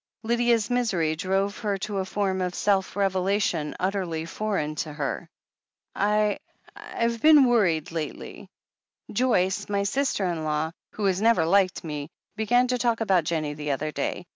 Lydia's 0.23 0.71
misery 0.71 1.15
drove 1.15 1.59
her 1.59 1.77
to 1.77 1.99
a 1.99 2.05
form 2.05 2.41
of 2.41 2.55
self 2.55 2.95
revelation 2.95 3.75
utterly 3.79 4.25
foreign 4.25 4.73
to 4.73 4.91
her. 4.91 5.29
"I— 5.95 6.39
I've 6.75 7.21
been 7.21 7.43
worried 7.45 7.91
lately. 7.91 8.49
Joyce— 9.13 9.65
^my 9.67 9.85
sister 9.87 10.25
in 10.25 10.43
law— 10.43 10.71
^who 10.95 11.05
has 11.05 11.21
never 11.21 11.45
liked 11.45 11.83
me— 11.83 12.09
began 12.35 12.65
to 12.69 12.79
talk 12.79 12.99
about 12.99 13.25
Jennie 13.25 13.53
the 13.53 13.69
other 13.69 13.91
day. 13.91 14.25